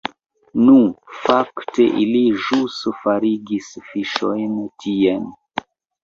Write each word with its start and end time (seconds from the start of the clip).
Nu, 0.67 0.75
fakte 1.25 1.83
ili 2.03 2.21
ĵus 2.53 2.77
faligis 3.01 3.67
fiŝojn 3.91 4.55
tien 4.85 5.29